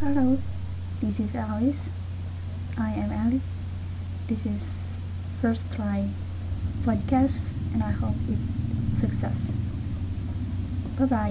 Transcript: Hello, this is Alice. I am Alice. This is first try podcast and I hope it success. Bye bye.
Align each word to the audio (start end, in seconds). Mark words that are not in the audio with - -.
Hello, 0.00 0.38
this 1.00 1.18
is 1.18 1.34
Alice. 1.34 1.80
I 2.78 2.92
am 2.92 3.10
Alice. 3.10 3.42
This 4.28 4.46
is 4.46 4.62
first 5.42 5.70
try 5.74 6.08
podcast 6.84 7.40
and 7.74 7.82
I 7.82 7.90
hope 7.90 8.14
it 8.28 8.38
success. 9.00 9.38
Bye 10.96 11.06
bye. 11.06 11.26